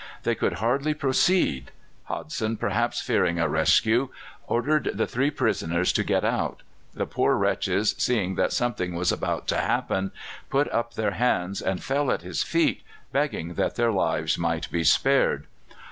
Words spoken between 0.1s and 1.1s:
They could hardly